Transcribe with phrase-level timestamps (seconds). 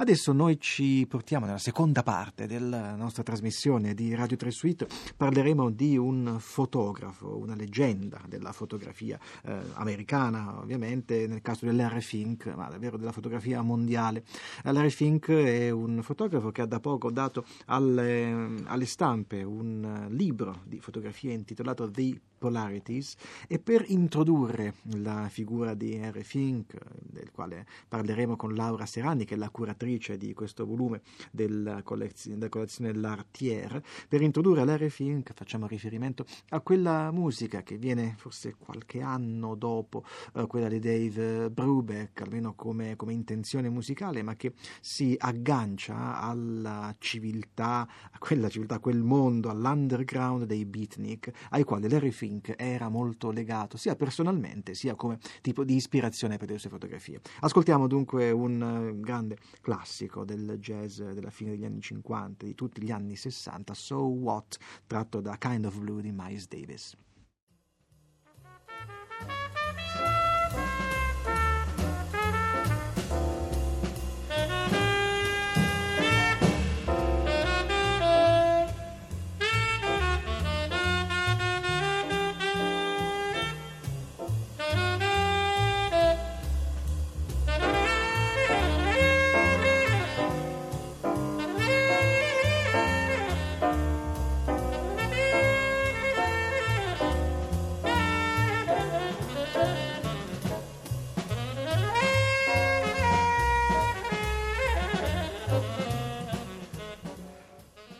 [0.00, 4.86] Adesso noi ci portiamo nella seconda parte della nostra trasmissione di Radio 3 Suite,
[5.16, 12.46] parleremo di un fotografo, una leggenda della fotografia eh, americana, ovviamente nel caso dell'Harry Fink,
[12.46, 14.22] ma davvero della fotografia mondiale.
[14.62, 20.60] Larry Fink è un fotografo che ha da poco dato alle, alle stampe un libro
[20.64, 23.16] di fotografia intitolato The Polarities.
[23.46, 29.34] E per introdurre la figura di Harry Fink, del quale parleremo con Laura Serani, che
[29.34, 35.32] è la curatrice di questo volume della, collezio- della collezione L'Artier, per introdurre l'Harry Fink
[35.34, 41.50] facciamo riferimento a quella musica che viene forse qualche anno dopo uh, quella di Dave
[41.50, 48.76] Brubeck, almeno come, come intenzione musicale, ma che si aggancia alla civiltà, a quella civiltà,
[48.76, 53.96] a quel mondo, all'underground dei beatnik, ai quali Larry Fink Fink era molto legato sia
[53.96, 57.20] personalmente sia come tipo di ispirazione per le sue fotografie.
[57.40, 62.82] Ascoltiamo dunque un eh, grande classico del jazz della fine degli anni 50, di tutti
[62.82, 66.94] gli anni 60, So What, tratto da Kind of Blue di Miles Davis.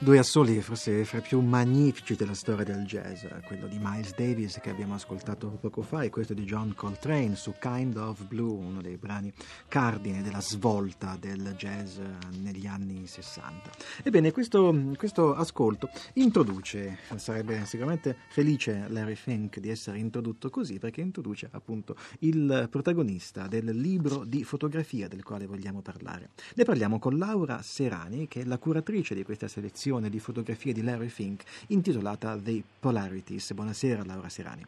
[0.08, 4.58] Due assoli forse fra i più magnifici della storia del jazz, quello di Miles Davis
[4.58, 8.80] che abbiamo ascoltato poco fa e questo di John Coltrane su Kind of Blue, uno
[8.80, 9.30] dei brani
[9.68, 11.98] cardine della svolta del jazz
[12.40, 13.70] negli anni 60.
[14.02, 21.02] Ebbene, questo, questo ascolto introduce, sarebbe sicuramente felice Larry Fink di essere introdotto così perché
[21.02, 26.30] introduce appunto il protagonista del libro di fotografia del quale vogliamo parlare.
[26.54, 30.72] Ne parliamo con Laura Serani che è la curatrice di questa selezione esposizione di fotografie
[30.72, 33.52] di Larry Fink intitolata The Polarities.
[33.52, 34.64] Buonasera Laura Serani.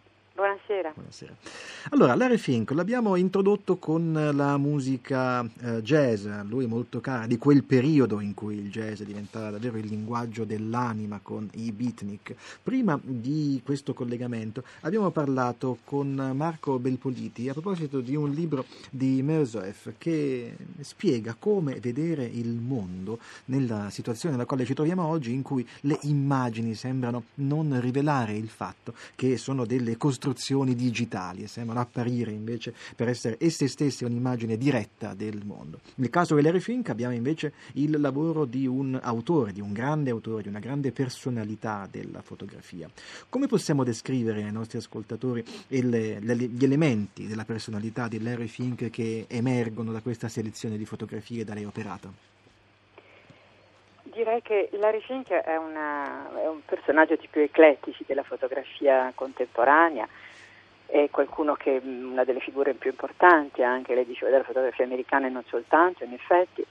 [0.81, 0.93] Buonasera.
[0.95, 1.35] Buonasera.
[1.91, 7.65] Allora, Larry Fink l'abbiamo introdotto con la musica eh, jazz, lui molto cara, di quel
[7.65, 12.35] periodo in cui il jazz diventava davvero il linguaggio dell'anima con i beatnik.
[12.63, 19.21] Prima di questo collegamento abbiamo parlato con Marco Belpoliti a proposito di un libro di
[19.23, 25.43] Merzoeff che spiega come vedere il mondo nella situazione nella quale ci troviamo oggi in
[25.43, 31.47] cui le immagini sembrano non rivelare il fatto che sono delle costruzioni immagini digitali e
[31.47, 35.81] sembrano apparire invece per essere esse stesse un'immagine diretta del mondo.
[35.97, 40.11] Nel caso di Larry Fink abbiamo invece il lavoro di un autore, di un grande
[40.11, 42.89] autore, di una grande personalità della fotografia.
[43.29, 49.27] Come possiamo descrivere ai nostri ascoltatori il, gli elementi della personalità di Larry Fink che
[49.29, 52.29] emergono da questa selezione di fotografie da lei operata?
[54.03, 60.07] Direi che Larry Fink è, una, è un personaggio di più eclettici della fotografia contemporanea
[60.91, 65.27] è qualcuno che mm, una delle figure più importanti anche, lei diceva della fotografia americana
[65.27, 66.65] e non soltanto, in effetti,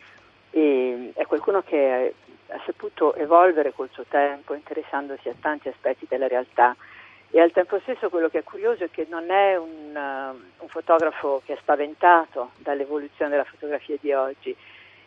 [0.52, 2.14] e è qualcuno che
[2.48, 6.76] ha saputo evolvere col suo tempo, interessandosi a tanti aspetti della realtà.
[7.32, 10.68] E al tempo stesso quello che è curioso è che non è un, uh, un
[10.68, 14.56] fotografo che è spaventato dall'evoluzione della fotografia di oggi,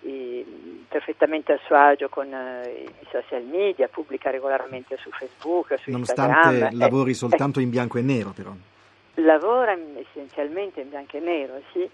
[0.05, 0.47] e,
[0.89, 6.23] perfettamente a suo agio con uh, i social media, pubblica regolarmente su Facebook, su Nonostante
[6.23, 6.45] Instagram.
[6.45, 8.53] Nonostante lavori eh, soltanto in bianco e nero però
[9.15, 11.89] lavora essenzialmente in bianco e nero, sì,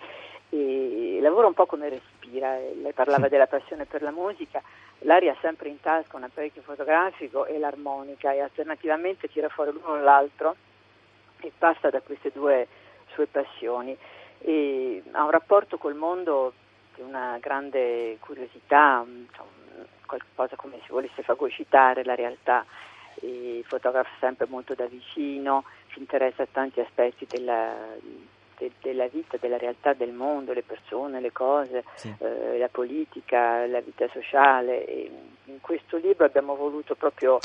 [0.51, 4.63] e lavora un po' come respira, lei parlava della passione per la musica,
[5.01, 9.89] l'aria ha sempre in tasca un apparecchio fotografico e l'armonica e alternativamente tira fuori l'uno
[9.89, 10.57] o l'altro
[11.41, 12.67] e passa da queste due
[13.13, 13.97] sue passioni.
[14.41, 16.53] E ha un rapporto col mondo
[16.95, 19.05] di una grande curiosità,
[20.07, 22.65] qualcosa come se volesse fagocitare la realtà,
[23.67, 27.75] fotografa sempre molto da vicino, si interessa a tanti aspetti della,
[28.59, 32.15] de, della vita, della realtà del mondo, le persone, le cose, sì.
[32.19, 34.87] eh, la politica, la vita sociale.
[34.87, 35.11] E
[35.45, 37.39] in questo libro abbiamo voluto proprio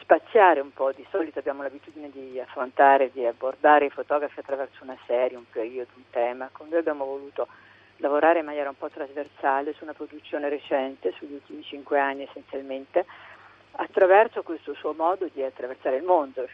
[0.00, 4.98] spaziare un po', di solito abbiamo l'abitudine di affrontare, di abbordare i fotografi attraverso una
[5.06, 7.48] serie, un periodo, un tema, con noi abbiamo voluto
[7.98, 13.06] lavorare in maniera un po' trasversale su una produzione recente, sugli ultimi cinque anni essenzialmente,
[13.76, 16.46] attraverso questo suo modo di attraversare il mondo,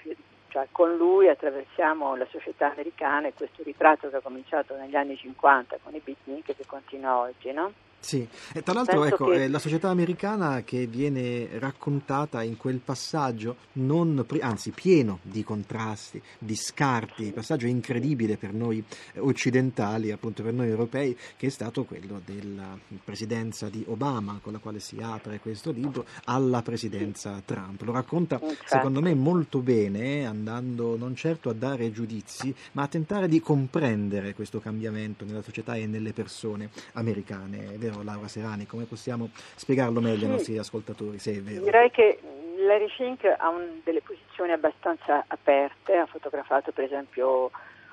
[0.48, 5.16] cioè con lui attraversiamo la società americana e questo ritratto che ha cominciato negli anni
[5.16, 7.72] 50 con i beatnik che continua oggi, no?
[8.00, 9.46] Sì, e tra l'altro ecco, che...
[9.46, 16.56] la società americana che viene raccontata in quel passaggio, non, anzi pieno di contrasti, di
[16.56, 18.82] scarti, passaggio incredibile per noi
[19.16, 24.58] occidentali, appunto per noi europei, che è stato quello della presidenza di Obama, con la
[24.58, 27.82] quale si apre questo libro, alla presidenza Trump.
[27.82, 33.28] Lo racconta secondo me molto bene, andando non certo a dare giudizi, ma a tentare
[33.28, 37.88] di comprendere questo cambiamento nella società e nelle persone americane.
[37.90, 38.66] Vero Laura Serani?
[38.66, 41.64] Come possiamo spiegarlo meglio sì, ai nostri ascoltatori, se è vero?
[41.64, 42.20] Direi che
[42.58, 47.50] Larry Fink ha un, delle posizioni abbastanza aperte, ha fotografato per esempio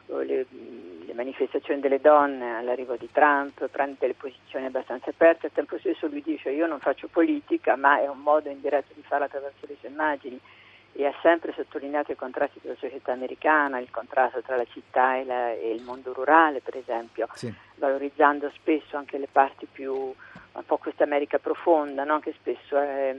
[0.07, 0.45] eh, le,
[1.05, 6.07] le, manifestazioni delle donne all'arrivo di Trump, prende delle posizioni abbastanza aperte, al tempo stesso
[6.07, 9.77] lui dice io non faccio politica ma è un modo indiretto di farla attraverso le
[9.79, 10.39] sue immagini
[10.97, 15.25] e ha sempre sottolineato i contrasti della società americana, il contrasto tra la città e,
[15.25, 17.53] la, e il mondo rurale, per esempio, sì.
[17.75, 22.19] valorizzando spesso anche le parti più, un po' questa America profonda, no?
[22.19, 23.15] che spesso è,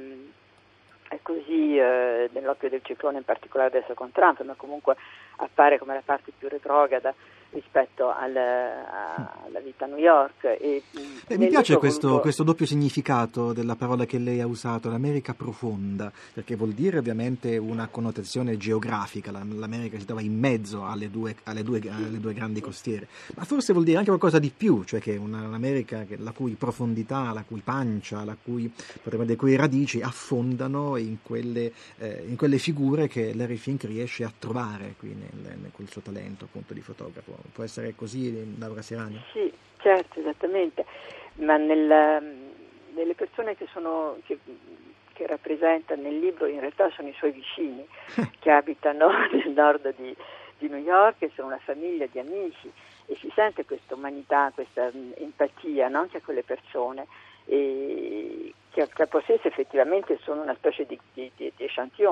[1.06, 4.96] è così eh, nell'occhio del ciclone, in particolare adesso con Trump, ma comunque
[5.36, 7.14] appare come la parte più retrograda
[7.50, 10.44] rispetto al, a, alla vita a New York.
[10.44, 10.82] E,
[11.26, 16.12] eh, mi piace questo, questo, doppio significato della parola che lei ha usato, l'America profonda,
[16.32, 21.62] perché vuol dire ovviamente una connotazione geografica, l'America si trova in mezzo alle due, alle
[21.62, 25.16] due, alle due grandi costiere, ma forse vuol dire anche qualcosa di più, cioè che
[25.16, 28.70] una, un'America la cui profondità, la cui pancia, la cui,
[29.02, 34.32] le cui radici affondano in quelle, eh, in quelle figure che Larry Fink riesce a
[34.36, 39.22] trovare qui nel, nel, col suo talento appunto di fotografo può essere così Laura Sirani?
[39.32, 40.84] Sì, certo, esattamente,
[41.34, 42.22] ma nel,
[42.94, 44.38] nelle persone che, sono, che,
[45.12, 47.86] che rappresenta nel libro in realtà sono i suoi vicini
[48.38, 50.14] che abitano nel nord di,
[50.58, 52.70] di New York e sono una famiglia di amici
[53.06, 56.00] e si sente questa umanità, questa empatia no?
[56.00, 57.06] anche a quelle persone
[57.46, 61.70] e che al tempo stesso effettivamente sono una specie di, di, di, di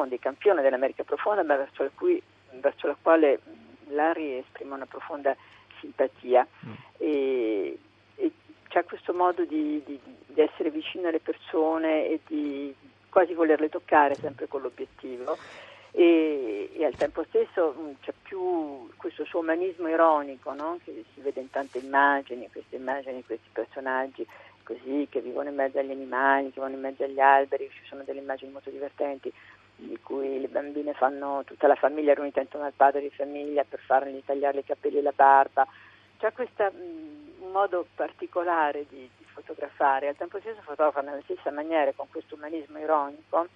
[0.08, 2.20] di campione dell'America profonda ma verso cui,
[2.52, 3.40] verso la quale
[3.88, 5.36] Larry esprime una profonda
[5.80, 6.72] simpatia mm.
[6.98, 7.78] e,
[8.16, 8.30] e
[8.68, 12.74] c'è questo modo di, di, di, essere vicino alle persone e di
[13.08, 15.36] quasi volerle toccare sempre con l'obiettivo
[15.92, 20.78] e, e al tempo stesso mh, mm, c'è più questo suo umanismo ironico no?
[20.84, 24.26] che si vede in tante immagini, queste immagini, questi personaggi
[24.66, 28.02] così che vivono in mezzo agli animali, che vivono in mezzo agli alberi, ci sono
[28.02, 29.32] delle immagini molto divertenti
[29.76, 33.80] di cui le bambine fanno tutta la famiglia riunita intorno al padre di famiglia per
[33.80, 35.66] fargli tagliare i capelli e la barba.
[36.18, 41.92] C'è questo un modo particolare di, di, fotografare, al tempo stesso fotografa nella stessa maniera,
[41.92, 43.46] con questo umanismo ironico,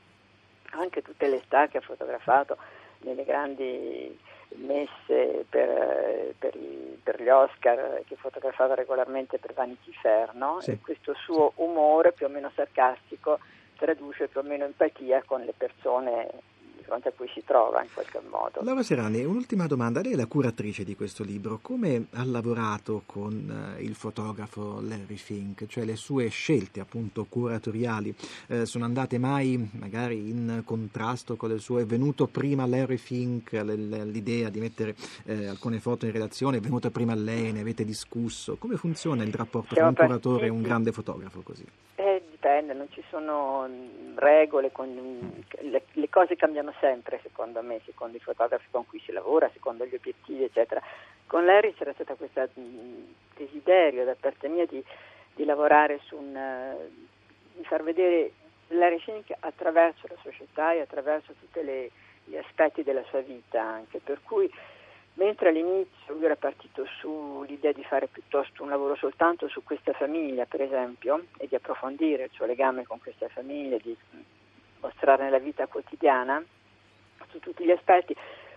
[0.73, 2.59] anche tutte le star che ha fotografato
[2.99, 4.19] nelle grandi
[4.57, 6.57] messe per, per,
[7.03, 10.61] per, gli Oscar che fotografava regolarmente per Vanity Fair, no?
[10.61, 10.73] sì.
[10.73, 13.39] e questo suo umore più o meno sarcastico
[13.81, 16.29] traduce più o meno empatia con le persone
[16.77, 18.61] di fronte a cui si trova in qualche modo.
[18.63, 20.03] Laura Serrani, un'ultima domanda.
[20.03, 21.59] Lei è la curatrice di questo libro.
[21.63, 25.67] Come ha lavorato con eh, il fotografo Larry Fink?
[25.67, 28.15] Cioè le sue scelte appunto curatoriali
[28.49, 31.83] eh, sono andate mai magari in contrasto con le sue?
[31.83, 34.95] È venuto prima Larry Fink l'idea di mettere
[35.25, 36.59] eh, alcune foto in redazione?
[36.59, 37.51] È venuto prima lei?
[37.51, 38.57] Ne avete discusso?
[38.57, 41.65] Come funziona il rapporto tra un curatore e un grande fotografo così?
[42.51, 47.81] Eh, dipende, non ci sono mm, regole, con, le, le, cose cambiano sempre secondo me,
[47.85, 50.83] secondo i fotografi con cui si lavora, secondo gli obiettivi eccetera.
[51.27, 53.03] Con Larry c'era stato questo mm,
[53.37, 54.83] desiderio da parte mia di,
[55.35, 56.75] di lavorare su un,
[57.55, 58.33] di far vedere
[58.69, 61.61] Larry Fink attraverso la società e attraverso tutti
[62.25, 64.51] gli aspetti della sua vita anche, per cui
[65.15, 70.47] mentre all'inizio lui era partito sull'idea di fare piuttosto un lavoro soltanto su questa famiglia,
[70.47, 73.97] per esempio, e di approfondire il suo legame con questa famiglia, di
[74.81, 76.43] mostrarne la vita quotidiana
[77.29, 78.15] su tutti gli aspetti,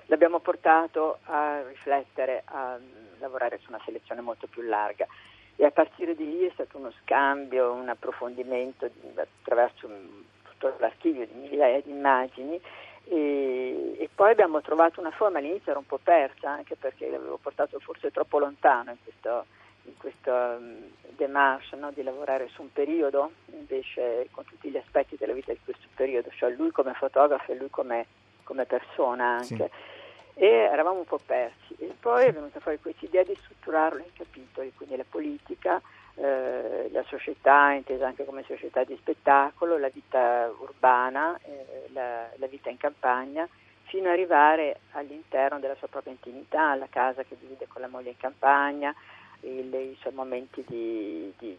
[0.08, 2.78] l'abbiamo portato a riflettere, a
[3.20, 5.08] lavorare su una selezione molto più larga.
[5.56, 9.88] E a partire di lì è stato uno scambio, un approfondimento attraverso
[10.44, 12.60] tutto l'archivio di migliaia di immagini
[13.06, 17.38] e, e, poi abbiamo trovato una forma, all'inizio era un po' persa anche perché l'avevo
[17.42, 19.46] portato forse troppo lontano in questo,
[19.84, 21.92] in questo um, démarche no?
[21.92, 26.30] di lavorare su un periodo, invece con tutti gli aspetti della vita di questo periodo,
[26.32, 28.06] cioè lui come fotografo e lui come,
[28.44, 29.46] come persona anche.
[29.46, 29.92] Sì.
[30.36, 31.76] E eravamo un po' persi.
[31.78, 35.80] E poi è venuta fuori questa idea di strutturarlo in capitoli, quindi la politica,
[36.16, 42.48] eh, la società intesa anche come società di spettacolo, la vita urbana, eh, la, la,
[42.48, 43.48] vita in campagna,
[43.84, 48.12] fino ad arrivare all'interno della sua propria intimità, la casa che divide con la moglie
[48.12, 48.94] in campagna,
[49.42, 51.58] il, i suoi momenti di, di,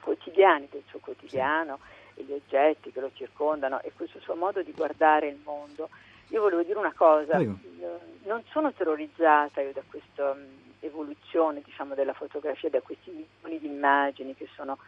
[0.00, 1.78] quotidiani del suo quotidiano
[2.14, 5.88] gli oggetti che lo circondano e questo suo modo di guardare il mondo.
[6.28, 7.58] Io volevo dire una cosa, Prego.
[8.24, 13.66] non sono terrorizzata io da questa um, evoluzione diciamo, della fotografia, da questi milioni di
[13.66, 14.78] immagini che sono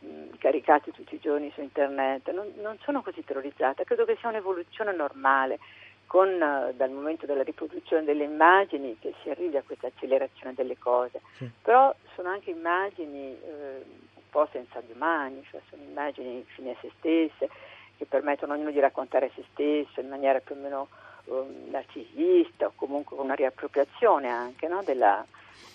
[0.00, 4.28] mh, caricate tutti i giorni su internet, non, non, sono così terrorizzata, credo che sia
[4.28, 5.58] un'evoluzione normale.
[6.10, 10.76] Con, uh, dal momento della riproduzione delle immagini che si arrivi a questa accelerazione delle
[10.76, 11.48] cose, sì.
[11.62, 16.90] però sono anche immagini eh, un po' senza domani, cioè sono immagini fine a se
[16.98, 17.48] stesse
[17.96, 20.88] che permettono a ognuno di raccontare se stesso in maniera più o meno
[21.26, 25.22] um, narcisista o comunque una riappropriazione anche no, della,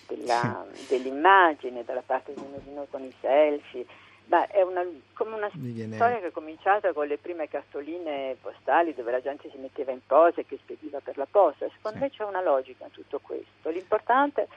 [0.08, 0.88] della, sì.
[0.88, 3.86] dell'immagine dalla parte di uno di noi con i selfie
[4.28, 4.84] Beh, è una,
[5.14, 5.96] come una viene...
[5.96, 10.02] storia che è cominciata con le prime cartoline postali dove la gente si metteva in
[10.06, 11.68] pose e che spediva per la posta.
[11.76, 12.04] Secondo sì.
[12.04, 13.70] me c'è una logica in tutto questo.
[13.70, 14.48] L'importante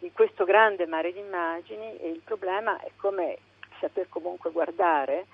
[0.00, 3.38] di questo grande mare di immagini e il problema è come
[3.78, 5.26] saper comunque guardare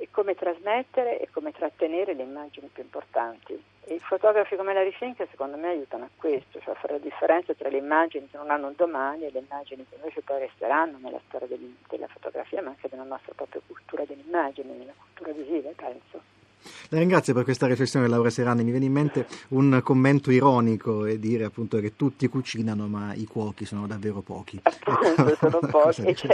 [0.00, 3.62] e come trasmettere e come trattenere le immagini più importanti.
[3.84, 7.00] E i fotografi come Larry Fink secondo me aiutano a questo, cioè a fare la
[7.00, 10.38] differenza tra le immagini che non hanno un domani e le immagini che invece poi
[10.38, 15.32] resteranno nella storia del, della fotografia, ma anche nella nostra propria cultura dell'immagine, nella cultura
[15.32, 16.39] visiva, penso.
[16.90, 21.18] La ringrazio per questa riflessione Laura Serrani, mi viene in mente un commento ironico e
[21.18, 24.60] dire appunto che tutti cucinano ma i cuochi sono davvero pochi.
[24.62, 26.28] Appunto, sono pochi, e c'è,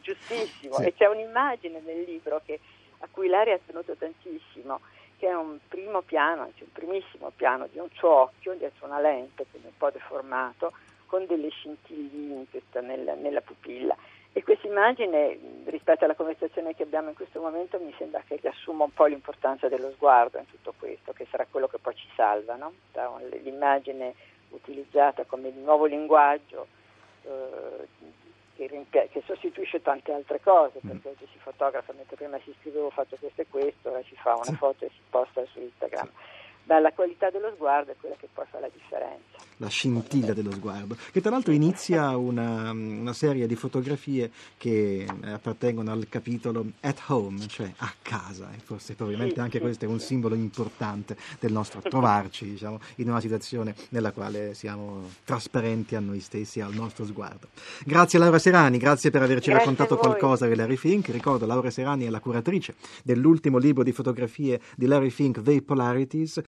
[0.00, 0.84] giustissimo, sì.
[0.84, 2.60] e c'è un'immagine nel libro che,
[2.98, 4.80] a cui Laria ha tenuto tantissimo,
[5.18, 9.00] che è un primo piano, anzi un primissimo piano di un suo occhio dietro una
[9.00, 10.72] lente, quindi un po' deformato,
[11.06, 12.46] con delle scintilline
[12.82, 13.96] nel, nella pupilla
[14.32, 18.84] e questa immagine, rispetto alla conversazione che abbiamo in questo momento, mi sembra che riassuma
[18.84, 22.54] un po' l'importanza dello sguardo in tutto questo, che sarà quello che poi ci salva,
[22.54, 22.72] no?
[23.42, 24.14] l'immagine
[24.50, 26.68] utilizzata come nuovo linguaggio
[27.22, 27.88] eh,
[28.54, 30.88] che, rimpia- che, sostituisce tante altre cose, mm.
[30.88, 34.14] perché oggi si fotografa, mentre prima si scriveva ho fatto questo e questo, ora si
[34.14, 36.08] fa una foto e si posta su Instagram.
[36.70, 40.52] Beh, la qualità dello sguardo è quella che poi fa la differenza la scintilla dello
[40.52, 47.02] sguardo, che tra l'altro inizia una, una, serie di fotografie che appartengono al capitolo At
[47.08, 51.16] Home, cioè a casa, e forse probabilmente sì, anche sì, questo è un simbolo importante
[51.38, 56.72] del nostro trovarci diciamo, in una situazione nella quale siamo trasparenti a noi stessi, al
[56.72, 57.48] nostro sguardo.
[57.84, 61.08] Grazie Laura Serani, grazie per averci grazie raccontato qualcosa di Larry Fink.
[61.08, 66.38] Ricordo Laura Serani è la curatrice dell'ultimo libro di fotografie di Larry Fink, The Polarities,